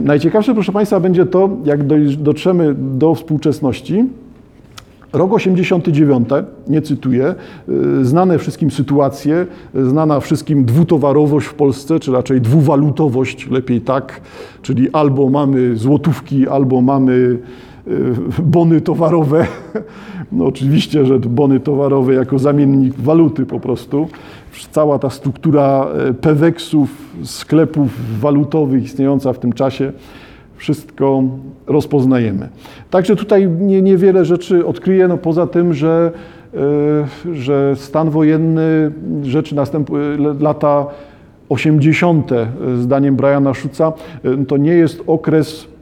[0.00, 1.80] Najciekawsze, proszę Państwa, będzie to, jak
[2.16, 4.04] dotrzemy do współczesności.
[5.12, 6.28] Rok 89,
[6.68, 7.34] nie cytuję,
[8.00, 14.20] y, znane wszystkim sytuacje, znana wszystkim dwutowarowość w Polsce, czy raczej dwuwalutowość, lepiej tak,
[14.62, 19.46] czyli albo mamy złotówki, albo mamy y, bony towarowe.
[20.32, 24.08] No oczywiście, że bony towarowe jako zamiennik waluty po prostu.
[24.70, 26.88] Cała ta struktura y, peweksów,
[27.24, 29.92] sklepów walutowych istniejąca w tym czasie
[30.56, 31.22] wszystko
[31.66, 32.48] rozpoznajemy.
[32.90, 36.12] Także tutaj nie, niewiele rzeczy odkryję, no poza tym, że,
[37.24, 40.04] yy, że stan wojenny, rzeczy następuje,
[40.40, 40.86] lata
[41.48, 42.30] 80.
[42.78, 43.92] zdaniem Briana Szuca,
[44.48, 45.73] to nie jest okres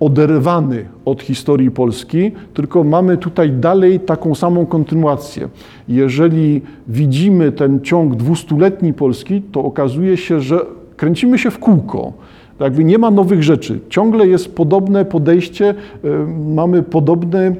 [0.00, 5.48] oderwany od historii Polski, tylko mamy tutaj dalej taką samą kontynuację.
[5.88, 10.60] Jeżeli widzimy ten ciąg dwustuletni Polski, to okazuje się, że
[10.96, 12.12] kręcimy się w kółko.
[12.60, 13.80] Jakby nie ma nowych rzeczy.
[13.88, 15.74] Ciągle jest podobne podejście,
[16.04, 16.08] y,
[16.54, 17.56] mamy podobny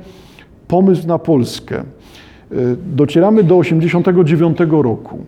[0.68, 1.82] pomysł na Polskę.
[2.52, 5.18] Y, docieramy do 1989 roku.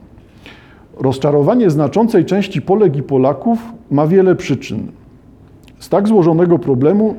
[1.00, 3.58] Rozczarowanie znaczącej części Polek i Polaków
[3.90, 4.86] ma wiele przyczyn.
[5.78, 7.14] Z tak złożonego problemu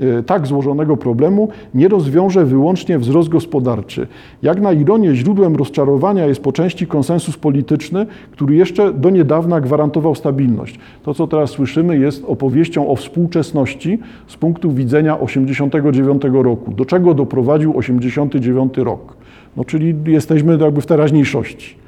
[0.00, 4.06] E, tak złożonego problemu nie rozwiąże wyłącznie wzrost gospodarczy.
[4.42, 10.14] Jak na ironię, źródłem rozczarowania jest po części konsensus polityczny, który jeszcze do niedawna gwarantował
[10.14, 10.78] stabilność.
[11.02, 16.70] To, co teraz słyszymy, jest opowieścią o współczesności z punktu widzenia 89 roku.
[16.70, 19.16] Do czego doprowadził 89 rok?
[19.56, 21.79] No, czyli jesteśmy jakby w teraźniejszości.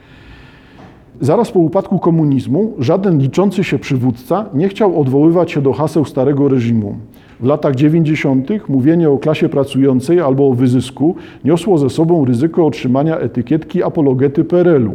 [1.23, 6.48] Zaraz po upadku komunizmu żaden liczący się przywódca nie chciał odwoływać się do haseł starego
[6.48, 6.95] reżimu.
[7.41, 8.69] W latach 90.
[8.69, 11.14] mówienie o klasie pracującej albo o wyzysku
[11.45, 14.92] niosło ze sobą ryzyko otrzymania etykietki apologety PRL-u.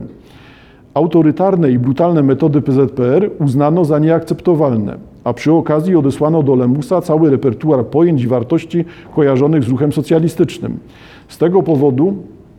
[0.93, 7.29] Autorytarne i brutalne metody PZPR uznano za nieakceptowalne, a przy okazji odesłano do Lemusa cały
[7.29, 10.79] repertuar pojęć i wartości kojarzonych z ruchem socjalistycznym.
[11.27, 12.13] Z tego powodu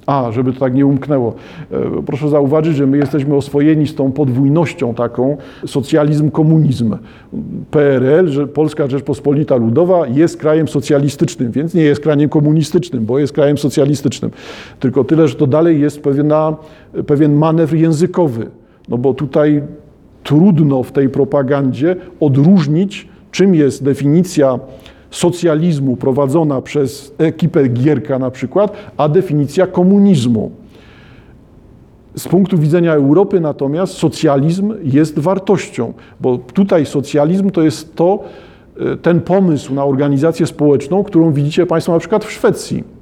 [0.09, 1.35] a, żeby to tak nie umknęło.
[1.71, 5.37] E, proszę zauważyć, że my jesteśmy oswojeni z tą podwójnością taką,
[5.67, 6.97] socjalizm, komunizm.
[7.71, 13.33] PRL, że Polska Rzeczpospolita Ludowa jest krajem socjalistycznym, więc nie jest krajem komunistycznym, bo jest
[13.33, 14.31] krajem socjalistycznym.
[14.81, 16.57] Tylko tyle, że to dalej jest pewna,
[17.07, 18.47] pewien manewr językowy.
[18.89, 19.63] No bo tutaj
[20.23, 24.59] trudno w tej propagandzie odróżnić, czym jest definicja
[25.11, 30.51] socjalizmu prowadzona przez ekipę Gierka na przykład, a definicja komunizmu.
[32.17, 38.19] Z punktu widzenia Europy natomiast socjalizm jest wartością, bo tutaj socjalizm to jest to,
[38.81, 42.98] e, ten pomysł na organizację społeczną, którą widzicie Państwo na przykład w Szwecji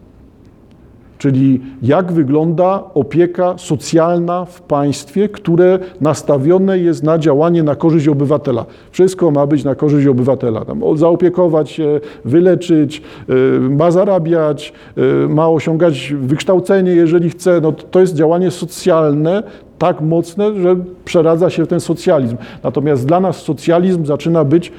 [1.18, 8.66] Czyli jak wygląda opieka socjalna w państwie, które nastawione jest na działanie na korzyść obywatela.
[8.90, 10.64] Wszystko ma być na korzyść obywatela.
[10.64, 17.60] Tam zaopiekować się, wyleczyć, y, ma zarabiać, y, ma osiągać wykształcenie, jeżeli chce.
[17.60, 19.42] No, to jest działanie socjalne,
[19.78, 22.36] tak mocne, że przeradza się w ten socjalizm.
[22.62, 24.72] Natomiast dla nas socjalizm zaczyna być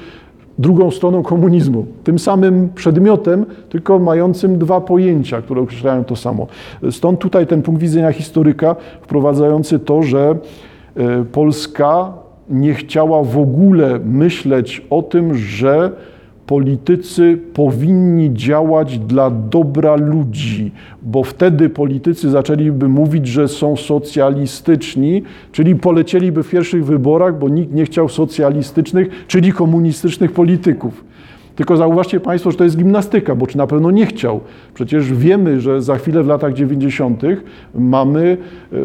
[0.58, 1.86] drugą stroną komunizmu.
[2.04, 6.46] Tym samym przedmiotem, tylko mającym dwa pojęcia, które określają to samo.
[6.90, 10.38] Stąd tutaj ten punkt widzenia historyka wprowadzający to, że
[10.96, 12.12] e, Polska
[12.50, 15.92] nie chciała w ogóle myśleć o tym, że
[16.48, 20.72] politycy powinni działać dla dobra ludzi,
[21.02, 25.22] bo wtedy politycy zaczęliby mówić, że są socjalistyczni,
[25.52, 31.04] czyli polecieliby w pierwszych wyborach, bo nikt nie chciał socjalistycznych, czyli komunistycznych polityków.
[31.56, 34.40] Tylko zauważcie Państwo, że to jest gimnastyka, bo czy na pewno nie chciał.
[34.74, 37.22] Przecież wiemy, że za chwilę w latach 90.
[37.74, 38.36] mamy
[38.72, 38.76] e,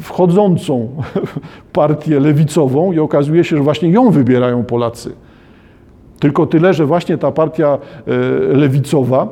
[0.00, 0.88] wchodzącą
[1.72, 5.12] partię lewicową i okazuje się, że właśnie ją wybierają Polacy.
[6.22, 9.28] Tylko tyle, że właśnie ta partia e, lewicowa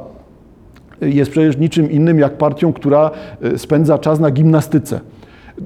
[1.01, 3.11] jest przecież niczym innym jak partią, która
[3.43, 5.01] e, spędza czas na gimnastyce.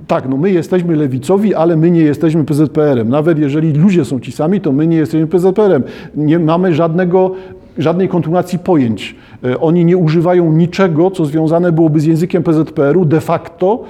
[0.06, 3.08] Tak, no my jesteśmy lewicowi, ale my nie jesteśmy PZPR-em.
[3.08, 5.82] Nawet jeżeli ludzie są ci sami, to my nie jesteśmy PZPR-em.
[6.14, 7.30] Nie mamy żadnego,
[7.78, 9.16] żadnej kontynuacji pojęć.
[9.44, 13.84] E, oni nie używają niczego, co związane byłoby z językiem PZPR-u de facto,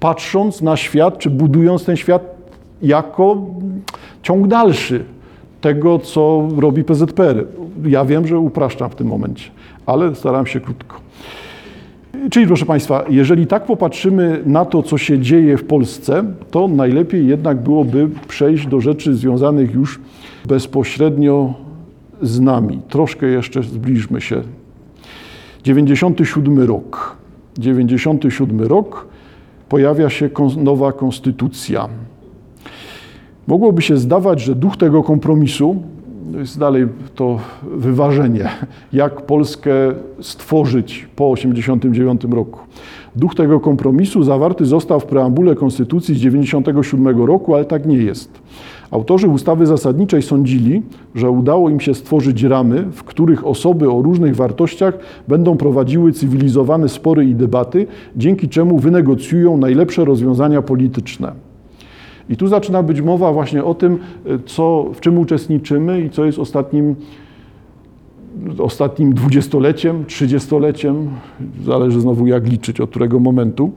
[0.00, 2.22] patrząc na świat, czy budując ten świat
[2.82, 3.46] jako
[4.22, 5.04] ciąg dalszy
[5.60, 7.46] tego, co robi PZPR.
[7.84, 9.50] Ja wiem, że upraszczam w tym momencie,
[9.86, 11.00] ale staram się krótko.
[12.30, 17.26] Czyli proszę Państwa, jeżeli tak popatrzymy na to, co się dzieje w Polsce, to najlepiej
[17.26, 20.00] jednak byłoby przejść do rzeczy związanych już
[20.46, 21.54] bezpośrednio
[22.22, 22.80] z nami.
[22.88, 24.42] Troszkę jeszcze zbliżmy się.
[25.64, 27.16] 97 rok.
[27.58, 29.06] 97 rok
[29.68, 31.88] pojawia się nowa konstytucja.
[33.50, 35.76] Mogłoby się zdawać, że duch tego kompromisu
[36.38, 37.38] jest dalej to
[37.76, 38.48] wyważenie,
[38.92, 39.70] jak Polskę
[40.20, 42.60] stworzyć po 1989 roku.
[43.16, 48.42] Duch tego kompromisu zawarty został w preambule Konstytucji z 1997 roku, ale tak nie jest.
[48.90, 50.82] Autorzy ustawy zasadniczej sądzili,
[51.14, 54.98] że udało im się stworzyć ramy, w których osoby o różnych wartościach
[55.28, 57.86] będą prowadziły cywilizowane spory i debaty,
[58.16, 61.49] dzięki czemu wynegocjują najlepsze rozwiązania polityczne.
[62.30, 63.98] I tu zaczyna być mowa właśnie o tym,
[64.46, 66.96] co, w czym uczestniczymy i co jest ostatnim,
[68.58, 71.08] ostatnim dwudziestoleciem, trzydziestoleciem,
[71.64, 73.70] zależy znowu jak liczyć, od którego momentu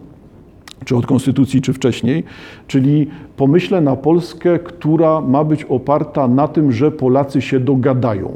[0.86, 2.24] czy od konstytucji, czy wcześniej,
[2.68, 3.08] czyli
[3.38, 8.32] pomyślę na Polskę, która ma być oparta na tym, że Polacy się dogadają.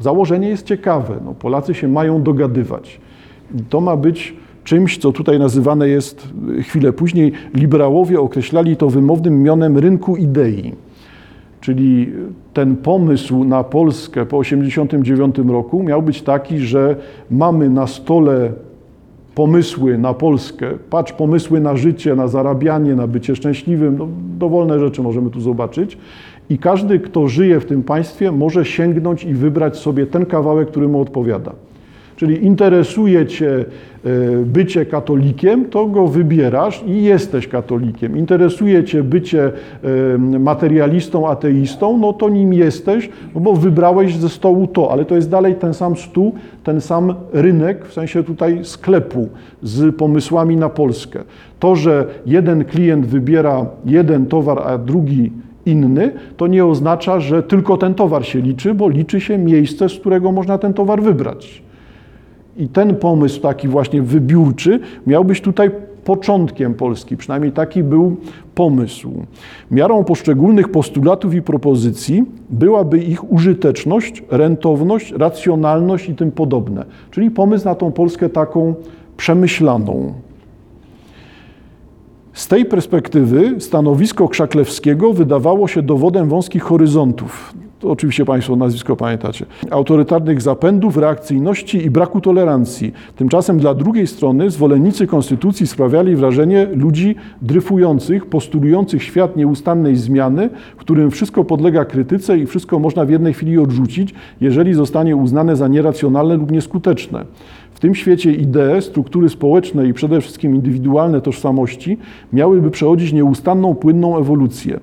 [0.00, 3.00] Założenie jest ciekawe, no, Polacy się mają dogadywać.
[3.68, 4.34] To ma być
[4.66, 6.28] czymś, co tutaj nazywane jest
[6.60, 10.74] chwilę później, liberałowie określali to wymownym mionem rynku idei.
[11.60, 12.12] Czyli
[12.52, 16.96] ten pomysł na Polskę po 1989 roku miał być taki, że
[17.30, 18.52] mamy na stole
[19.34, 24.08] pomysły na Polskę, patrz pomysły na życie, na zarabianie, na bycie szczęśliwym, no,
[24.38, 25.98] dowolne rzeczy możemy tu zobaczyć.
[26.50, 30.88] I każdy, kto żyje w tym państwie, może sięgnąć i wybrać sobie ten kawałek, który
[30.88, 31.52] mu odpowiada.
[32.16, 33.64] Czyli interesuje Cię e,
[34.44, 38.16] bycie katolikiem, to go wybierasz i jesteś katolikiem.
[38.16, 39.52] Interesuje Cię bycie
[40.14, 45.14] e, materialistą, ateistą, no to nim jesteś, no bo wybrałeś ze stołu to, ale to
[45.14, 46.34] jest dalej ten sam stół,
[46.64, 49.28] ten sam rynek, w sensie tutaj sklepu
[49.62, 51.20] z pomysłami na Polskę.
[51.60, 55.32] To, że jeden klient wybiera jeden towar, a drugi
[55.66, 59.94] inny, to nie oznacza, że tylko ten towar się liczy, bo liczy się miejsce, z
[59.94, 61.65] którego można ten towar wybrać.
[62.56, 65.70] I ten pomysł taki właśnie wybiórczy miał być tutaj
[66.04, 68.16] początkiem Polski, przynajmniej taki był
[68.54, 69.12] pomysł.
[69.70, 76.84] Miarą poszczególnych postulatów i propozycji byłaby ich użyteczność, rentowność, racjonalność i tym podobne.
[77.10, 78.74] Czyli pomysł na tą Polskę taką
[79.16, 80.12] przemyślaną.
[82.32, 87.54] Z tej perspektywy stanowisko Krzaklewskiego wydawało się dowodem wąskich horyzontów.
[87.86, 89.46] To oczywiście Państwo nazwisko pamiętacie.
[89.70, 92.92] Autorytarnych zapędów, reakcyjności i braku tolerancji.
[93.16, 100.76] Tymczasem dla drugiej strony zwolennicy konstytucji sprawiali wrażenie ludzi dryfujących, postulujących świat nieustannej zmiany, w
[100.76, 105.68] którym wszystko podlega krytyce i wszystko można w jednej chwili odrzucić, jeżeli zostanie uznane za
[105.68, 107.24] nieracjonalne lub nieskuteczne.
[107.72, 111.98] W tym świecie idee, struktury społeczne i przede wszystkim indywidualne tożsamości
[112.32, 114.80] miałyby przechodzić nieustanną, płynną ewolucję.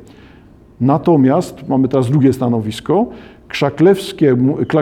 [0.84, 3.06] Natomiast, mamy teraz drugie stanowisko,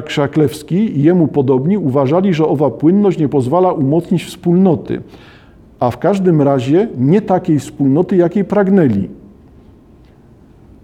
[0.05, 5.01] Krzaklewski i jemu podobni uważali, że owa płynność nie pozwala umocnić wspólnoty,
[5.79, 9.09] a w każdym razie nie takiej wspólnoty, jakiej pragnęli.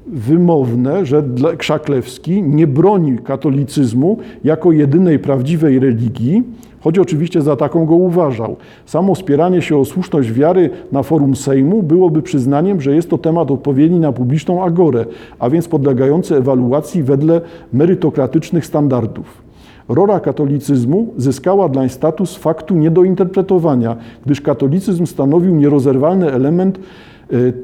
[0.07, 1.23] Wymowne, że
[1.57, 6.43] Krzaklewski nie broni katolicyzmu jako jedynej prawdziwej religii,
[6.87, 8.55] choć oczywiście za taką go uważał.
[8.85, 13.51] Samo spieranie się o słuszność wiary na forum Sejmu byłoby przyznaniem, że jest to temat
[13.51, 15.05] odpowiedni na publiczną agorę,
[15.39, 17.41] a więc podlegający ewaluacji wedle
[17.73, 19.43] merytokratycznych standardów.
[19.89, 23.95] Rola katolicyzmu zyskała dlań status faktu nie do interpretowania,
[24.25, 26.79] gdyż katolicyzm stanowił nierozerwalny element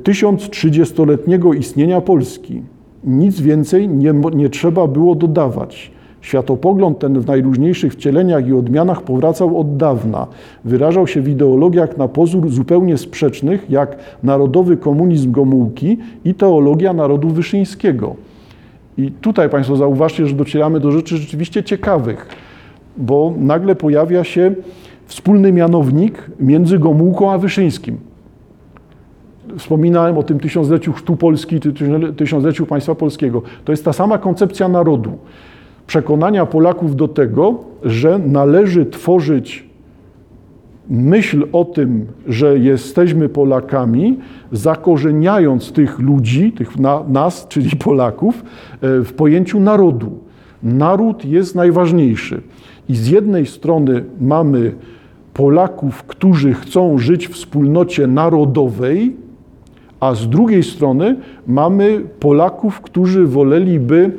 [0.03, 2.61] 1030-letniego e, istnienia Polski.
[3.03, 5.93] Nic więcej nie, nie trzeba było dodawać.
[6.23, 10.27] Światopogląd ten w najróżniejszych wcieleniach i odmianach powracał od dawna.
[10.65, 17.30] Wyrażał się w ideologiach na pozór zupełnie sprzecznych, jak narodowy komunizm Gomułki i teologia narodu
[17.30, 18.15] wyszyńskiego.
[18.97, 22.27] I tutaj Państwo zauważcie, że docieramy do rzeczy rzeczywiście ciekawych,
[22.97, 24.56] bo nagle pojawia się
[25.06, 27.97] wspólny mianownik między Gomułką a Wyszyńskim.
[29.57, 31.59] Wspominałem o tym tysiącleciu chrztu Polski,
[32.18, 33.42] tysiącleciu państwa polskiego.
[33.65, 35.18] To jest ta sama koncepcja narodu
[35.87, 39.73] przekonania Polaków do tego, że należy tworzyć
[40.90, 44.19] myśl o tym, że jesteśmy Polakami,
[44.52, 48.44] zakorzeniając tych ludzi, tych na, nas, czyli Polaków,
[48.81, 50.11] e, w pojęciu narodu.
[50.63, 52.42] Naród jest najważniejszy.
[52.90, 54.73] I z jednej strony mamy
[55.33, 59.16] Polaków, którzy chcą żyć w wspólnocie narodowej,
[59.99, 61.16] a z drugiej strony
[61.47, 64.11] mamy Polaków, którzy woleliby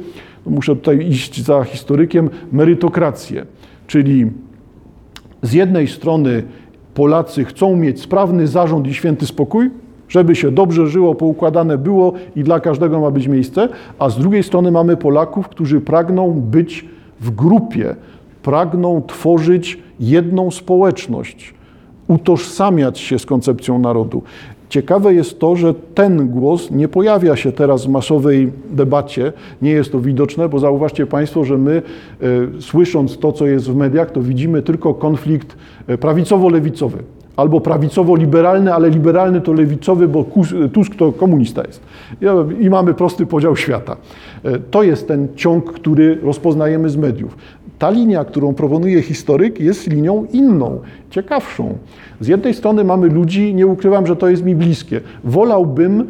[0.46, 3.46] muszę tutaj iść za historykiem, merytokrację.
[3.86, 4.30] Czyli
[5.42, 6.42] z jednej strony
[6.94, 9.70] Polacy chcą mieć sprawny zarząd i święty spokój,
[10.08, 14.42] żeby się dobrze żyło, poukładane było i dla każdego ma być miejsce, a z drugiej
[14.42, 16.84] strony mamy Polaków, którzy pragną być
[17.20, 17.96] w grupie,
[18.42, 21.54] pragną tworzyć jedną społeczność,
[22.08, 24.22] utożsamiać się z koncepcją narodu.
[24.68, 29.32] Ciekawe jest to, że ten głos nie pojawia się teraz w masowej debacie.
[29.62, 31.82] Nie jest to widoczne, bo zauważcie Państwo, że my,
[32.58, 35.56] e, słysząc to, co jest w mediach, to widzimy tylko konflikt
[35.86, 36.98] e, prawicowo-lewicowy.
[37.36, 40.24] Albo prawicowo-liberalny, ale liberalny to lewicowy, bo
[40.72, 41.80] Tusk to komunista jest.
[42.60, 43.96] I mamy prosty podział świata.
[44.44, 47.36] E, to jest ten ciąg, który rozpoznajemy z mediów.
[47.84, 51.78] Ta linia, którą proponuje historyk, jest linią inną, ciekawszą.
[52.20, 55.00] Z jednej strony mamy ludzi, nie ukrywam, że to jest mi bliskie.
[55.24, 56.06] Wolałbym,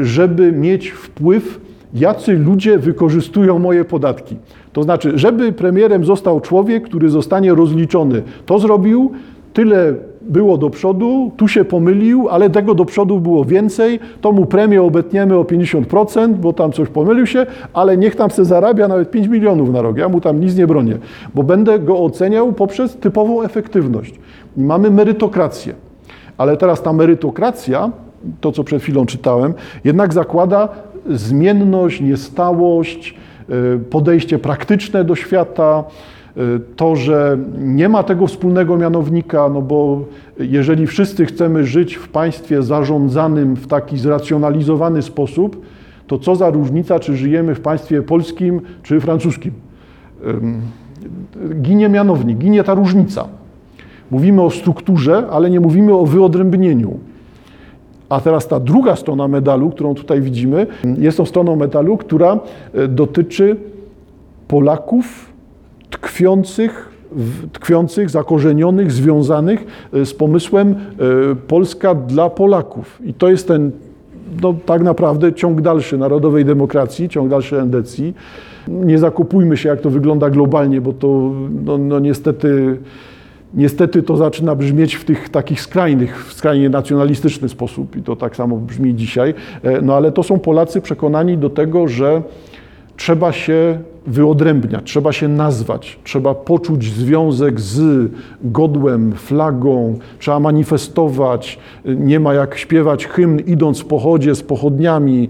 [0.00, 1.60] żeby mieć wpływ,
[1.94, 4.36] jacy ludzie wykorzystują moje podatki.
[4.72, 8.22] To znaczy, żeby premierem został człowiek, który zostanie rozliczony.
[8.46, 9.12] To zrobił,
[9.52, 9.94] tyle
[10.28, 14.82] było do przodu, tu się pomylił, ale tego do przodu było więcej, to mu premię
[14.82, 19.28] obetniemy o 50%, bo tam coś pomylił się, ale niech tam se zarabia nawet 5
[19.28, 20.98] milionów na rok, ja mu tam nic nie bronię,
[21.34, 24.14] bo będę go oceniał poprzez typową efektywność.
[24.56, 25.74] I mamy merytokrację.
[26.38, 27.90] Ale teraz ta merytokracja,
[28.40, 29.54] to co przed chwilą czytałem,
[29.84, 30.68] jednak zakłada
[31.10, 33.14] zmienność, niestałość,
[33.74, 35.84] y, podejście praktyczne do świata,
[36.76, 40.04] to, że nie ma tego wspólnego mianownika, no bo
[40.38, 45.66] jeżeli wszyscy chcemy żyć w państwie zarządzanym w taki zracjonalizowany sposób,
[46.06, 49.52] to co za różnica, czy żyjemy w państwie polskim, czy francuskim?
[51.54, 53.28] Ginie mianownik, ginie ta różnica.
[54.10, 56.98] Mówimy o strukturze, ale nie mówimy o wyodrębnieniu.
[58.08, 60.66] A teraz ta druga strona medalu, którą tutaj widzimy,
[60.98, 62.38] jest to stroną medalu, która
[62.74, 63.56] e, dotyczy
[64.48, 65.33] Polaków
[65.98, 66.88] tkwiących,
[67.52, 70.74] tkwiących, zakorzenionych, związanych e, z pomysłem e,
[71.34, 73.00] Polska dla Polaków.
[73.04, 73.70] I to jest ten
[74.42, 78.14] no, tak naprawdę ciąg dalszy narodowej demokracji, ciąg dalszy endecji.
[78.68, 81.32] Nie zakupujmy się, jak to wygląda globalnie, bo to
[81.64, 82.78] no, no niestety
[83.56, 88.36] Niestety to zaczyna brzmieć w tych takich skrajnych, w skrajnie nacjonalistyczny sposób i to tak
[88.36, 89.34] samo brzmi dzisiaj.
[89.62, 92.22] E, no ale to są Polacy przekonani do tego, że
[92.96, 98.10] trzeba się wyodrębniać, trzeba się nazwać, trzeba poczuć związek z
[98.42, 101.58] godłem, flagą, trzeba manifestować.
[101.84, 105.28] Nie ma jak śpiewać hymn idąc w pochodzie z pochodniami,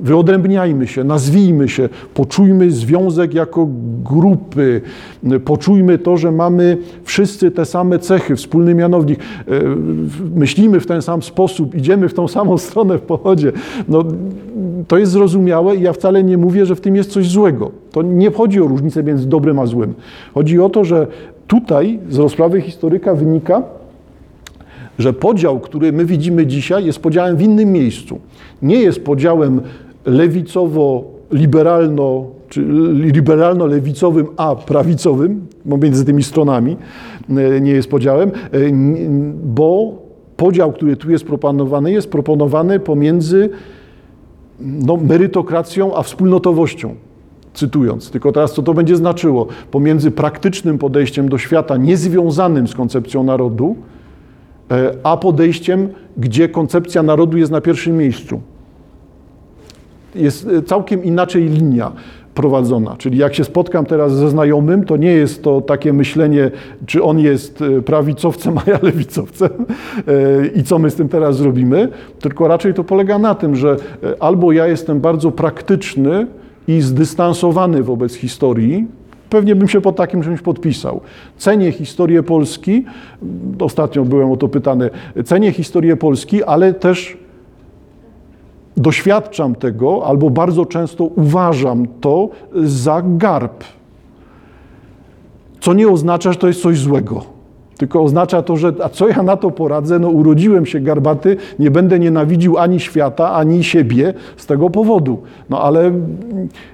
[0.00, 3.68] wyodrębniajmy się, nazwijmy się, poczujmy związek jako
[4.04, 4.80] grupy,
[5.44, 9.22] poczujmy to, że mamy wszyscy te same cechy, wspólny mianownik, e,
[10.34, 13.52] myślimy w ten sam sposób, idziemy w tą samą stronę w pochodzie.
[13.88, 14.04] No,
[14.88, 17.70] to jest zrozumiałe i ja wcale nie mówię, że w tym jest coś złego.
[17.92, 19.94] To nie chodzi o różnicę między dobrym a złym.
[20.34, 21.06] Chodzi o to, że
[21.46, 23.62] tutaj z rozprawy historyka wynika,
[25.02, 28.18] że podział, który my widzimy dzisiaj, jest podziałem w innym miejscu.
[28.62, 29.60] Nie jest podziałem
[30.06, 36.76] lewicowo-liberalno, czy liberalno-lewicowym, a prawicowym, między tymi stronami
[37.30, 38.32] e, nie jest podziałem, e,
[39.44, 39.98] bo
[40.36, 43.50] podział, który tu jest proponowany, jest proponowany pomiędzy
[44.60, 46.94] no, merytokracją a wspólnotowością
[47.54, 48.10] cytując.
[48.10, 49.46] Tylko teraz co to będzie znaczyło?
[49.70, 53.76] Pomiędzy praktycznym podejściem do świata niezwiązanym z koncepcją narodu,
[55.02, 58.40] a podejściem, gdzie koncepcja narodu jest na pierwszym miejscu.
[60.14, 61.92] Jest e, całkiem inaczej linia
[62.34, 62.96] prowadzona.
[62.98, 66.50] Czyli jak się spotkam teraz ze znajomym, to nie jest to takie myślenie,
[66.86, 69.50] czy on jest e, prawicowcem, a ja lewicowcem
[70.54, 71.88] i co my z tym teraz zrobimy,
[72.20, 73.76] tylko raczej to polega na tym, że
[74.20, 76.26] albo ja jestem bardzo praktyczny
[76.68, 78.86] i zdystansowany wobec historii,
[79.32, 81.00] pewnie bym się pod takim czymś podpisał.
[81.36, 82.84] Cenię historię Polski,
[83.60, 84.90] ostatnio byłem o to pytany,
[85.24, 87.16] cenię historię Polski, ale też
[88.76, 93.64] doświadczam tego, albo bardzo często uważam to za garb.
[95.60, 97.31] Co nie oznacza, że to jest coś złego.
[97.82, 99.98] Tylko oznacza to, że a co ja na to poradzę?
[99.98, 105.22] No urodziłem się garbaty, nie będę nienawidził ani świata, ani siebie z tego powodu.
[105.50, 105.92] No ale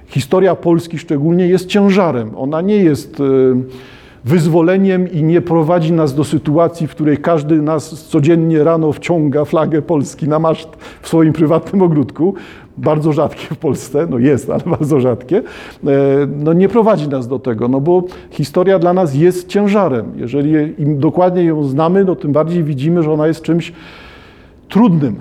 [0.07, 2.31] historia Polski szczególnie jest ciężarem.
[2.35, 3.23] Ona nie jest e,
[4.25, 9.81] wyzwoleniem i nie prowadzi nas do sytuacji, w której każdy nas codziennie rano wciąga flagę
[9.81, 10.69] Polski na maszt
[11.01, 12.33] w swoim prywatnym ogródku,
[12.77, 15.41] bardzo rzadkie w Polsce, no jest, ale bardzo rzadkie, e,
[16.37, 20.11] no nie prowadzi nas do tego, no bo historia dla nas jest ciężarem.
[20.15, 23.73] Jeżeli im dokładnie ją znamy, no tym bardziej widzimy, że ona jest czymś
[24.69, 25.15] trudnym.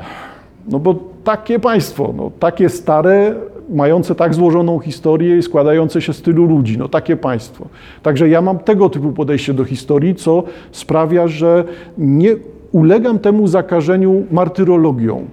[0.69, 3.35] No bo takie państwo, no, takie stare,
[3.71, 7.67] mające tak złożoną historię i składające się z tylu ludzi, no takie państwo.
[8.03, 11.65] Także ja mam tego typu podejście do historii, co sprawia, że
[11.99, 12.37] nie
[12.73, 15.25] ulegam temu zakażeniu martyrologią.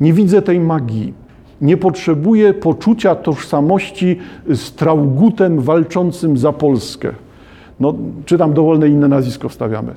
[0.00, 1.14] Nie widzę tej magii.
[1.60, 4.18] Nie potrzebuję poczucia tożsamości
[4.50, 7.12] z Traugutem walczącym za Polskę.
[7.80, 7.94] No,
[8.24, 9.94] czy tam dowolne inne nazwisko wstawiamy.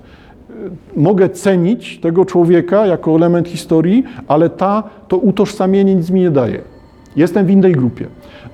[0.98, 6.62] mogę cenić tego człowieka jako element historii, ale ta, to utożsamienie nic mi nie daje.
[7.20, 8.08] Jestem w innej grupie.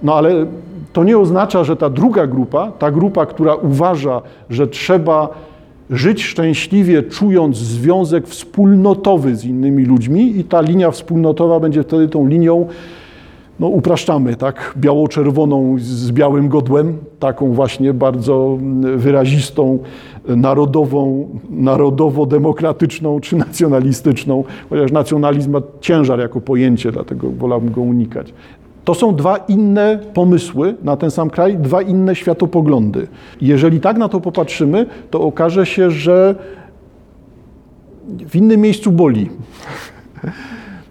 [0.03, 0.45] No ale
[0.93, 5.29] to nie oznacza, że ta druga grupa, ta grupa, która uważa, że trzeba
[5.89, 12.27] żyć szczęśliwie, czując związek wspólnotowy z innymi ludźmi, i ta linia wspólnotowa będzie wtedy tą
[12.27, 12.67] linią,
[13.59, 18.57] no upraszczamy, tak, biało-czerwoną z białym godłem, taką właśnie bardzo
[18.95, 19.79] wyrazistą,
[20.27, 28.33] narodową, narodowo-demokratyczną czy nacjonalistyczną, chociaż nacjonalizm ma ciężar jako pojęcie, dlatego wolałbym go unikać.
[28.83, 33.07] To są dwa inne pomysły na ten sam kraj, dwa inne światopoglądy.
[33.41, 36.35] Jeżeli tak na to popatrzymy, to okaże się, że
[38.29, 39.29] w innym miejscu boli.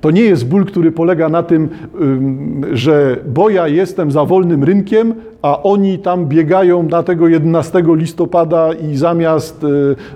[0.05, 1.69] To nie jest ból, który polega na tym,
[2.73, 8.73] że bo ja jestem za wolnym rynkiem, a oni tam biegają na tego 11 listopada
[8.73, 9.67] i zamiast e,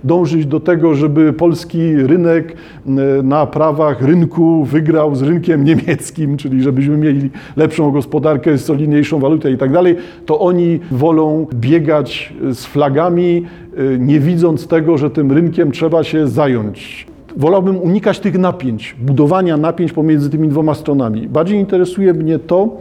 [0.04, 2.90] dążyć do tego, żeby polski rynek e,
[3.23, 9.59] na prawach rynku wygrał z rynkiem niemieckim, czyli żebyśmy mieli lepszą gospodarkę, solidniejszą walutę i
[9.59, 15.73] tak dalej, to oni wolą biegać z flagami, e, nie widząc tego, że tym rynkiem
[15.73, 17.07] trzeba się zająć
[17.38, 21.28] wolałbym unikać tych napięć, budowania napięć pomiędzy tymi dwoma stronami.
[21.28, 22.76] Bardziej interesuje mnie to,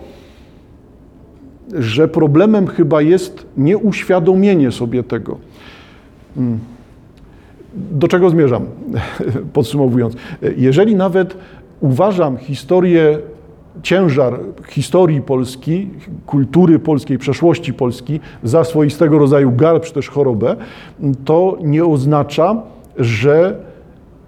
[1.73, 5.37] że problemem chyba jest nieuświadomienie sobie tego.
[6.35, 6.59] Hmm.
[7.73, 8.65] Do czego zmierzam,
[9.53, 10.15] podsumowując?
[10.57, 11.37] Jeżeli nawet
[11.79, 13.17] uważam historię,
[13.83, 15.89] ciężar historii Polski,
[16.25, 20.55] kultury polskiej, przeszłości Polski za swoistego rodzaju garb czy też chorobę,
[21.25, 22.61] to nie oznacza,
[22.97, 23.66] że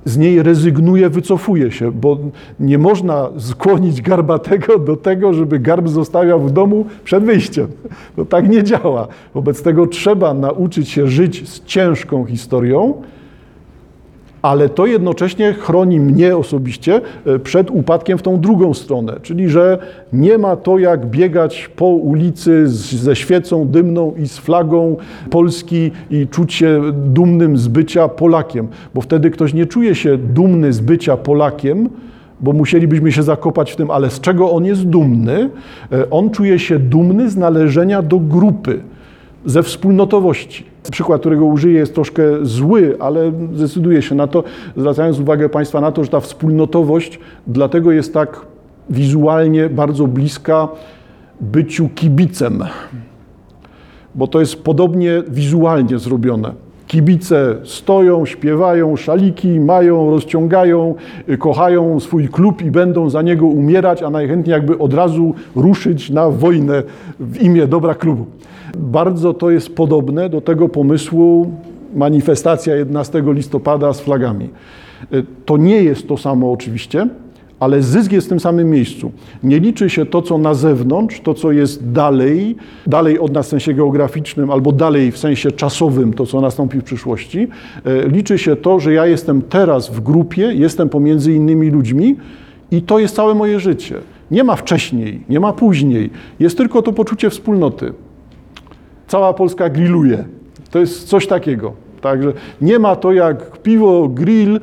[0.06, 2.18] z niej rezygnuje, wycofuje się, bo
[2.60, 7.68] nie można skłonić garbatego do tego, żeby garb zostawiał w domu przed wyjściem.
[8.15, 9.08] To tak nie działa.
[9.34, 12.94] Wobec tego trzeba nauczyć się żyć z ciężką historią,
[14.41, 19.77] ale to jednocześnie chroni mnie osobiście e, przed upadkiem w tą drugą stronę, czyli że
[20.13, 24.98] nie ma to jak biegać po ulicy z, ze świecą dymną i z flagą
[25.29, 30.73] Polski i czuć się dumnym z bycia Polakiem, bo wtedy ktoś nie czuje się dumny
[30.73, 31.89] z bycia Polakiem,
[32.41, 35.49] bo musielibyśmy się zakopać w tym, ale z czego on jest dumny?
[35.91, 38.80] E, on czuje się dumny z należenia do grupy,
[39.45, 40.68] ze wspólnotowości.
[40.92, 44.44] Przykład, którego użyję, jest troszkę zły, ale zdecyduję się na to,
[44.78, 48.46] zwracając uwagę Państwa na to, że ta wspólnotowość dlatego jest tak
[48.89, 50.68] wizualnie bardzo bliska
[51.42, 52.63] byciu kibicem,
[54.15, 56.54] bo to jest podobnie wizualnie zrobione.
[56.88, 60.96] Kibice stoją, śpiewają, szaliki mają, rozciągają,
[61.39, 66.30] kochają swój klub i będą za niego umierać, a najchętniej jakby od razu ruszyć na
[66.30, 66.84] wojnę
[67.20, 68.26] w imię dobra klubu.
[68.77, 71.51] Bardzo to jest podobne do tego pomysłu
[71.95, 74.49] manifestacja 11 listopada z flagami.
[75.45, 77.08] To nie jest to samo oczywiście,
[77.60, 79.12] ale zysk jest w tym samym miejscu.
[79.43, 82.55] Nie liczy się to, co na zewnątrz, to, co jest dalej,
[82.88, 86.84] dalej od nas w sensie geograficznym, albo dalej w sensie czasowym, to, co nastąpi w
[86.84, 87.47] przyszłości.
[87.86, 92.15] E, liczy się to, że ja jestem teraz w grupie, jestem pomiędzy innymi ludźmi
[92.71, 93.95] i to jest całe moje życie.
[94.32, 96.10] Nie ma wcześniej, nie ma później.
[96.39, 97.93] Jest tylko to poczucie wspólnoty.
[99.10, 100.26] Cała Polska grilluje.
[100.72, 101.74] To jest coś takiego.
[102.02, 104.60] Także nie ma to jak piwo, grill,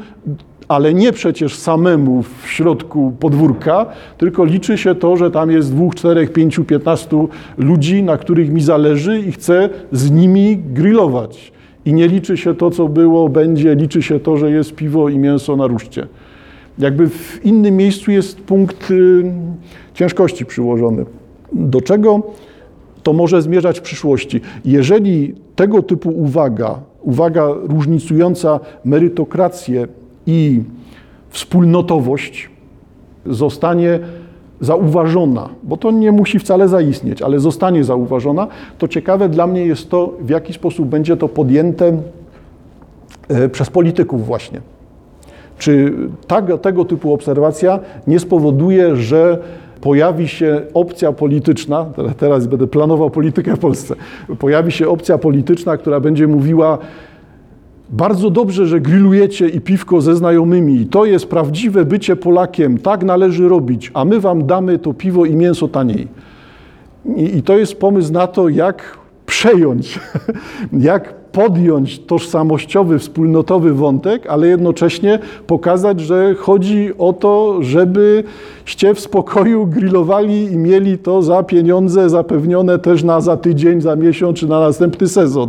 [0.69, 3.87] ale nie przecież samemu w środku podwórka,
[4.19, 7.29] tylko liczy się to, że tam jest dwóch, czterech, pięciu, piętnastu
[7.59, 11.53] ludzi, na których mi zależy i chcę z nimi grillować.
[11.85, 15.19] I nie liczy się to, co było, będzie, liczy się to, że jest piwo i
[15.19, 16.07] mięso na ruszcie.
[16.79, 19.25] Jakby w innym miejscu jest punkt y,
[19.95, 21.05] ciężkości przyłożony.
[21.53, 22.23] Do czego
[23.07, 24.41] to może zmierzać w przyszłości?
[24.65, 29.87] Jeżeli tego typu uwaga, uwaga różnicująca merytokrację
[30.27, 30.63] i
[31.29, 32.51] wspólnotowość
[33.27, 33.99] zostanie
[34.61, 39.91] zauważona, bo to nie musi wcale zaistnieć, ale zostanie zauważona, to ciekawe dla mnie jest
[39.91, 41.99] to, w jaki sposób będzie to podjęte
[43.29, 44.61] e, przez polityków właśnie.
[45.59, 45.95] Czy
[46.27, 49.39] tak, tego typu obserwacja nie spowoduje, że
[49.81, 51.87] pojawi się opcja polityczna,
[52.19, 53.95] teraz będę planował politykę w Polsce,
[54.39, 56.79] pojawi się opcja polityczna, która będzie mówiła,
[57.91, 60.87] bardzo dobrze, że grillujecie i piwko ze znajomymi.
[60.87, 62.79] To jest prawdziwe bycie Polakiem.
[62.79, 66.09] Tak należy robić, a my wam damy to piwo i mięso taniej.
[67.17, 70.01] I, i to jest pomysł na to, jak przejąć,
[70.73, 79.67] jak podjąć tożsamościowy, wspólnotowy wątek, ale jednocześnie pokazać, że chodzi o to, żebyście w spokoju
[79.67, 84.61] grillowali i mieli to za pieniądze zapewnione też na za tydzień, za miesiąc czy na
[84.61, 85.49] następny sezon.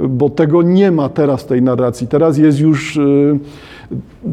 [0.00, 2.06] Bo tego nie ma teraz w tej narracji.
[2.06, 3.38] Teraz jest już y,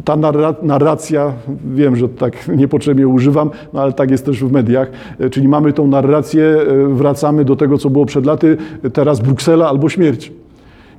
[0.05, 1.33] ta narra- narracja,
[1.75, 5.73] wiem, że tak niepotrzebnie używam, no ale tak jest też w mediach, e, czyli mamy
[5.73, 8.57] tą narrację, e, wracamy do tego, co było przed laty,
[8.93, 10.40] teraz Bruksela albo śmierć.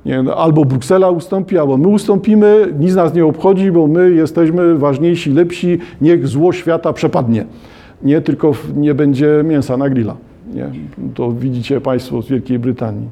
[0.05, 5.31] No, albo Bruksela ustąpi, albo my ustąpimy, nic nas nie obchodzi, bo my jesteśmy ważniejsi,
[5.31, 7.45] lepsi, niech zło świata przepadnie.
[8.01, 10.15] Nie, tylko nie będzie mięsa na grilla.
[10.53, 10.69] Nie,
[11.15, 13.07] to widzicie Państwo z Wielkiej Brytanii.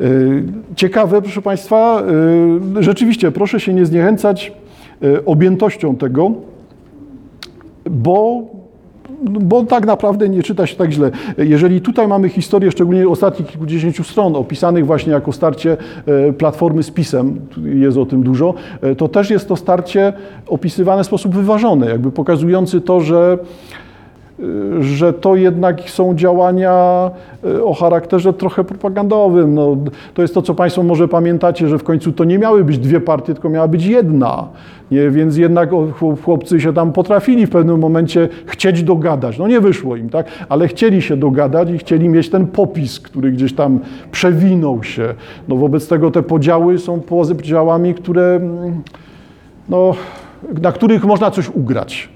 [0.00, 0.42] Y,
[0.76, 2.02] Ciekawe, proszę Państwa,
[2.78, 4.52] y, rzeczywiście proszę się nie zniechęcać
[5.02, 6.32] y, objętością tego,
[7.90, 8.44] bo,
[9.22, 11.10] bo tak naprawdę nie czyta się tak źle.
[11.38, 16.90] Jeżeli tutaj mamy historię, szczególnie ostatnich kilkudziesięciu stron, opisanych właśnie jako starcie e, Platformy z
[16.90, 20.12] PiSem, jest o tym dużo, e, to też jest to starcie
[20.46, 23.38] opisywane w sposób wyważony, jakby pokazujący to, że
[24.80, 27.10] że to jednak są działania
[27.44, 29.54] e, o charakterze trochę propagandowym.
[29.54, 29.76] No,
[30.14, 33.00] to jest to, co Państwo może pamiętacie, że w końcu to nie miały być dwie
[33.00, 34.48] partie, tylko miała być jedna.
[34.90, 35.10] Nie?
[35.10, 35.70] Więc jednak
[36.24, 39.38] chłopcy się tam potrafili w pewnym momencie chcieć dogadać.
[39.38, 40.26] No nie wyszło im, tak?
[40.48, 43.80] Ale chcieli się dogadać i chcieli mieć ten popis, który gdzieś tam
[44.12, 45.14] przewinął się.
[45.48, 48.82] No wobec tego te podziały są podziałami, które, mm,
[49.68, 49.94] no,
[50.62, 52.08] na których można coś ugrać.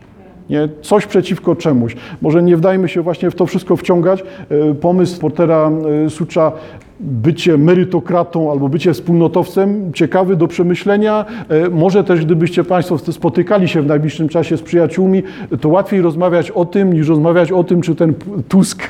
[0.50, 0.68] Nie?
[0.82, 1.96] Coś przeciwko czemuś.
[2.22, 4.24] Może nie wdajmy się właśnie w to wszystko wciągać.
[4.50, 5.70] E, Pomysł Portera
[6.06, 6.52] e, Sucza,
[7.00, 11.24] bycie merytokratą albo bycie wspólnotowcem, ciekawy do przemyślenia.
[11.48, 15.22] E, Może też, gdybyście Państwo spotykali się w najbliższym czasie z przyjaciółmi,
[15.60, 18.14] to łatwiej rozmawiać o tym, niż rozmawiać o tym, czy ten
[18.48, 18.82] Tusk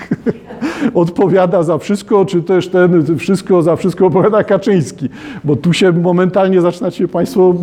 [0.94, 5.08] odpowiada za wszystko, czy też ten wszystko za wszystko odpowiada Kaczyński.
[5.44, 7.54] Bo tu się momentalnie zaczynacie Państwo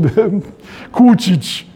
[0.92, 1.73] kłócić.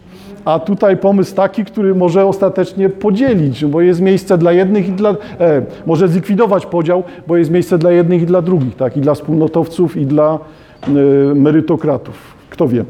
[0.48, 5.10] A tutaj pomysł taki, który może ostatecznie podzielić, bo jest miejsce dla jednych i dla.
[5.40, 8.98] E, może zlikwidować podział, bo jest miejsce dla jednych i dla drugich, tak?
[8.98, 10.40] I dla wspólnotowców, i dla
[10.84, 10.88] e,
[11.36, 12.38] merytokratów.
[12.50, 12.86] Kto wie.